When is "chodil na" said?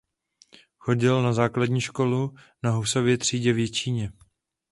0.77-1.33